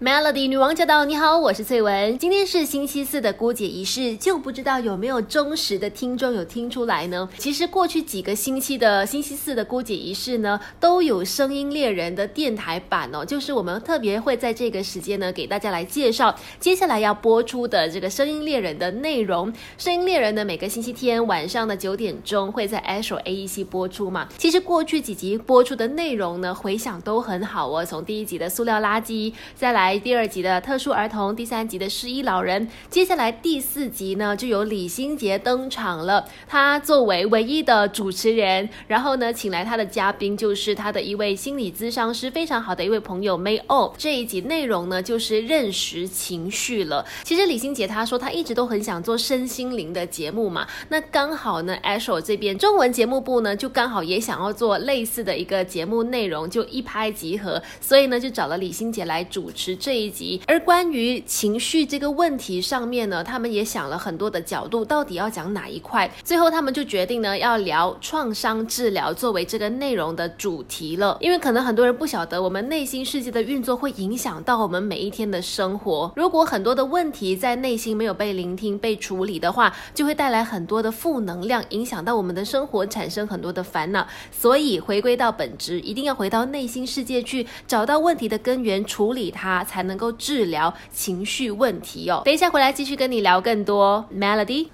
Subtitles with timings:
[0.00, 1.04] Melody 女王驾到！
[1.04, 2.18] 你好，我是翠文。
[2.18, 7.28] 今天是星期四的姑姐仪式，就不知道有没有忠实的听众有听出来呢？
[7.38, 19.50] 其实过去几个星期的星期四的姑姐仪式呢，都有声音猎人的电台版哦，就是我们特别会在这个时间呢，给大家来介绍接下来要播出的这个声音猎人的内容。
[19.78, 24.28] 声音猎人呢，每个星期天晚上的九点钟会在 Astro AEC 播出嘛。
[24.36, 27.86] 其实过去几集播出的内容呢，回响都很好哦。
[27.86, 29.83] 从第一集的塑料垃圾，再来。
[29.84, 36.26] 来第二集的特殊儿童，第三集的失忆老人，接下来第四集呢，就由李心洁登场了。
[36.48, 43.94] 他作为唯一的主持人，然后呢，请来他的嘉宾就是他的一位心理咨商师，非常好的一位朋友 May O。
[43.98, 47.04] 这一集内容呢，就是认识情绪了。
[47.22, 59.73] 其实李心洁他说他一直都很想做身心灵的节目嘛，那刚好呢，Asho 这边中文节目部呢，就刚好也想要做类似的一个节目内容，就一拍即合，所以呢，就找了李心洁来主持。
[59.74, 66.10] 这一集，而关于情绪这个问题上面呢，他们也想了很多的角度，到底要讲哪一块？
[66.22, 71.16] 最后他们就决定呢，要聊创伤治疗作为这个内容的主题了。
[71.20, 76.12] 因为可能很多人不晓得，我们内心世界的运作会影响到我们每一天的生活。
[76.16, 84.06] 如果很多的问题在内心没有被聆听、被处理的话，就会带来很多的负能量，影响到我们的生活，产生很多的烦恼。
[84.30, 89.63] 所以回归到本质，一定要回到内心世界去，找到问题的根源，处理它。
[89.64, 92.22] 才能够治疗情绪问题哦。
[92.24, 94.68] 等一下回来继续跟你聊更多 Melody。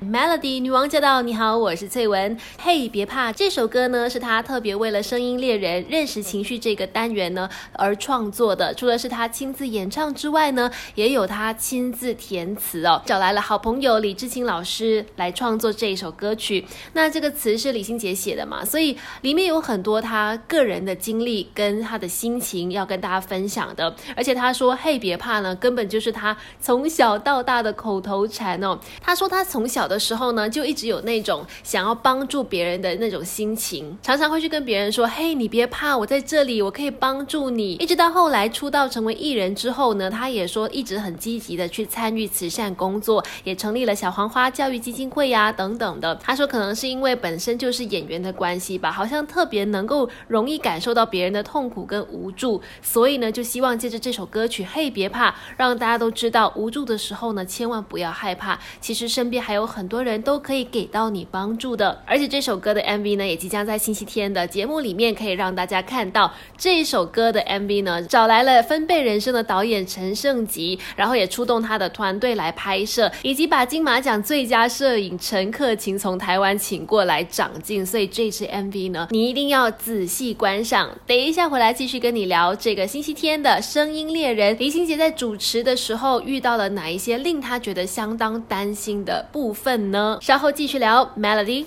[0.00, 1.22] Melody 女王驾到！
[1.22, 2.38] 你好，我是翠文。
[2.56, 8.72] 嘿，别怕，这首歌呢是他特别为了声音猎人认识情绪这个单元呢而创作的。
[8.74, 16.64] 除了是他亲自演唱之外呢，也有他亲自填词哦，找来了好朋友李志清老师来创作这一首歌曲。
[16.92, 23.92] 那这个词是李心洁写的嘛，所以里面有很多他个人的经历跟他的心情要跟大家分享的。
[24.14, 28.78] 而且他说“嘿，别怕”呢，根本就是他从小到大的口头禅哦。
[29.00, 29.87] 他说他从小。
[29.88, 46.14] 的时候呢，就一直有那种想要帮助别人的那种心情，常常会去跟别人说：“嘿，你别怕，我在这里，我可以帮助你。”一直到后来出道成为艺人之后呢，他也说一直很积极的去参与慈善工作，也成立了小黄花教育基金会呀等等的。
[46.16, 59.77] 他说可能是因为本身就是演员的关系吧，好像特别能够容易感受到别人的痛苦跟无助，所以呢，就希望借着这首歌曲《嘿别怕》，让大家都知道无助的时候呢，千万不要害怕，其实身边还有很。
[59.78, 66.34] 很多人都可以给到你帮助的，而且这首歌的 MV 呢，也即将在星期天的节目里面可以让大家看到。
[66.56, 77.86] 这首歌的 MV 呢，找来了分贝人生的导演陈胜吉，然后也出动他的团队来拍摄，以及把金马奖最佳摄影陈克勤从台湾请过来长镜。
[77.86, 80.90] 所以这支 MV 呢，你一定要仔细观赏。
[81.06, 89.67] 等一下回来继续跟你聊这个星期天的声音猎人李心洁在主持的时候遇到了哪一些令他觉得相当担心的部分。
[89.68, 90.18] 本呢？
[90.22, 91.66] 稍后继续聊，Melody。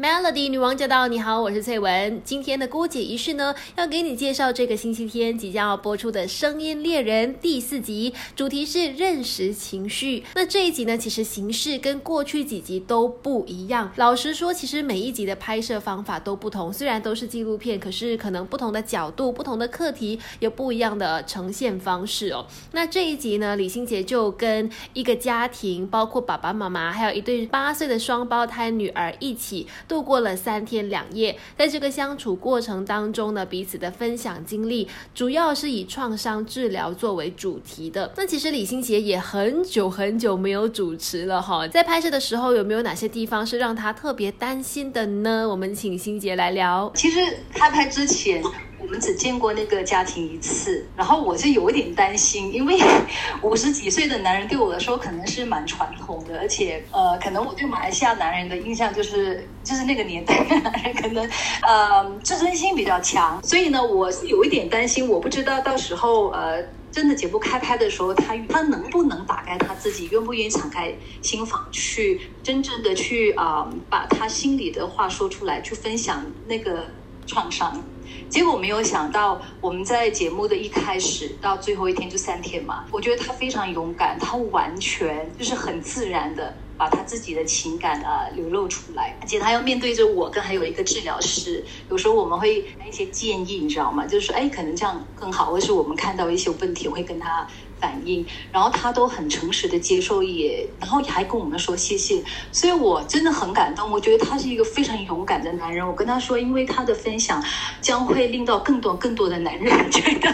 [0.00, 1.06] Melody 女王驾到！
[1.06, 2.22] 你好，我是翠文。
[2.24, 10.24] 今天的姑姐仪式呢，要给你介绍这个星期天即将要播出的《声音猎人》第四集，主题是认识情绪。
[10.34, 13.92] 那这一集呢，其实形式跟过去几集都不一样。
[13.96, 22.46] 老实说，其实每一集的拍摄方法都不同，虽然都是纪录片，可是可能不同的角度、不同的课题，有不一样的呈现方式哦。
[22.72, 29.68] 那这一集呢，李心洁就跟一个家庭，包括爸爸妈妈，还有一对八岁的双胞胎女儿一起。
[29.86, 38.12] 度过了三天两夜，在这个相处过程当中呢，彼此的分享经历，主要是以创伤治疗作为主题的。
[38.16, 45.48] 那其实李心洁也很久很久没有主持了哈，在拍摄的时候有没有哪些地方是让他特别担心的呢？
[45.48, 46.90] 我们请心洁来聊。
[46.94, 47.20] 其实
[47.52, 48.42] 开拍之前。
[48.92, 52.78] 我们只见过那个家庭一次，然后我就有一点担心，因为
[53.40, 61.26] 五十几岁的男人对我来说可能是蛮传统的，而且呃，可能我对马来西亚男人的印象就是就是那个年代的男人可能
[61.62, 76.84] 呃自尊心比较强，所以呢，我是有一点担心，我不知道到时候呃真的节目开拍的时候，他他能不能打开他自己，愿不愿意敞开心房去真正的去啊把他心里的话说出来，去分享那个
[77.26, 77.82] 创伤。
[78.28, 94.06] 结果没有想到，我们在节目的一开始到最后一天就三天嘛，我觉得他非常勇敢，他完全就是很自然的把他自己的情感啊流露出来，而且他要面对着我跟还有一个治疗师，有时候我们会一些建议，你知道吗？
[94.06, 97.46] 就是说，哎，可能这样更好，或是我们看到一些问题我会跟他。
[97.82, 103.90] 反应，然后他都很诚实的接受，也然后也还跟我们说谢谢，所以我真的很感动。
[103.90, 105.84] 我觉得他是一个非常勇敢的男人。
[105.84, 107.42] 我跟他说，因为他的分享
[107.80, 110.30] 将会令到更多更多的男人觉得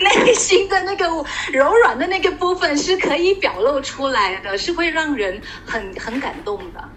[0.00, 1.04] 内心的那个
[1.52, 6.88] 柔软的那个部分是可以表露出来的，是会让人很很感动的。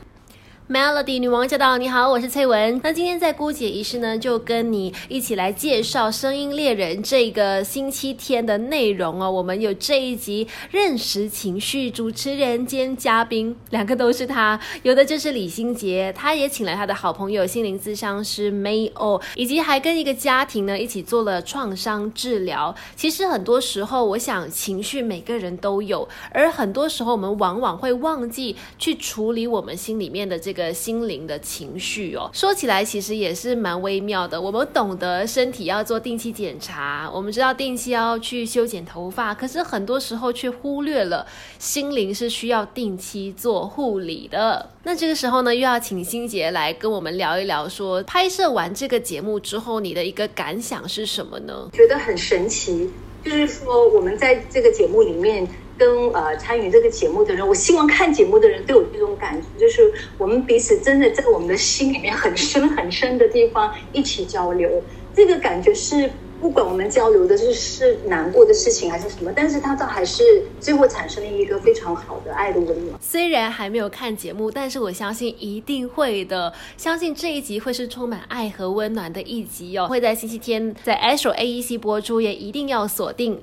[0.72, 1.78] Melody 女王驾到！
[1.78, 2.80] 你好，我是翠文。
[2.82, 9.30] 那今天在姑姐仪式呢，就跟你一起来介绍《声音猎人》这个星期天的内容哦。
[9.30, 14.58] 我们有这一集认识情绪主持人兼嘉宾，两个都是他。
[14.84, 22.74] 有的就是李心洁，他也请来他的好朋友心灵咨商师 May O，以及还跟一个家庭呢一起做了创伤治疗。
[22.96, 30.61] 其实很多时候，我想情绪每个人都有，而很多时候我们往往会忘记去处理我们心里面的这个。
[30.62, 34.40] 的心灵的情绪哦，说起来其实也是蛮微妙的。
[34.40, 41.26] 我们懂得身体要做定期检查，我们知道定期要去修剪头发，可是很多时候却忽略了
[41.58, 44.70] 心灵是需要定期做护理的。
[44.84, 51.70] 那这个时候呢，又要请心杰来跟我们聊一聊，说拍摄完这个节目之后，你的一个感想是什么呢？
[51.74, 52.90] 觉得很神奇，
[53.24, 55.48] 就是说我们在这个节目里面。
[55.82, 64.70] 跟呃参与这个节目的人，我希望看节目的人都有这种感觉，就是我们彼此真的在我们的心里面很深很深的地方一起交流，
[65.16, 66.12] 这个感觉是。
[66.42, 70.24] 不管我们交流的是是难过的事情还是什么，但是它倒还是
[70.60, 73.00] 最后产生了一个非常好的爱的温暖。
[73.00, 76.52] 虽然还没有看节目，但是我相信一定会的。
[76.78, 83.40] 相信这一集会是充满爱和温暖的一集哦，会在星期天在 Astro AEC 播出，也一定要锁定